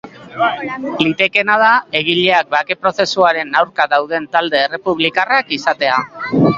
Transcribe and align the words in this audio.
Litekeena 1.07 1.57
da 1.65 1.67
egileak 2.01 2.49
bake 2.55 2.79
prozesuaren 2.87 3.55
aurka 3.63 3.89
dauden 3.95 4.29
talde 4.37 4.67
errepublikarrak 4.67 5.59
izatea. 5.63 6.05